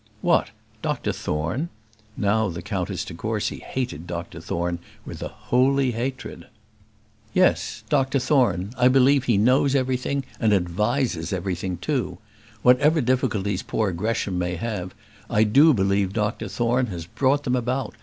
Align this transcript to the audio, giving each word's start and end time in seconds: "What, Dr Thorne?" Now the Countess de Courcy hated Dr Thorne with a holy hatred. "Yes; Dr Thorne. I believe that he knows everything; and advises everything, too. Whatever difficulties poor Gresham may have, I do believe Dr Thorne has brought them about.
"What, 0.23 0.49
Dr 0.81 1.11
Thorne?" 1.13 1.69
Now 2.17 2.49
the 2.49 2.63
Countess 2.63 3.05
de 3.05 3.13
Courcy 3.13 3.59
hated 3.59 4.07
Dr 4.07 4.41
Thorne 4.41 4.79
with 5.05 5.21
a 5.21 5.27
holy 5.27 5.91
hatred. 5.91 6.47
"Yes; 7.35 7.83
Dr 7.87 8.17
Thorne. 8.17 8.71
I 8.79 8.87
believe 8.87 9.21
that 9.21 9.25
he 9.33 9.37
knows 9.37 9.75
everything; 9.75 10.23
and 10.39 10.53
advises 10.53 11.31
everything, 11.31 11.77
too. 11.77 12.17
Whatever 12.63 12.99
difficulties 12.99 13.61
poor 13.61 13.91
Gresham 13.91 14.39
may 14.39 14.55
have, 14.55 14.95
I 15.29 15.43
do 15.43 15.71
believe 15.71 16.13
Dr 16.13 16.47
Thorne 16.47 16.87
has 16.87 17.05
brought 17.05 17.43
them 17.43 17.55
about. 17.55 17.93